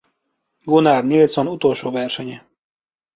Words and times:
Gunnar 0.65 1.03
Nilsson 1.03 1.47
utolsó 1.47 1.91
versenye. 1.91 2.45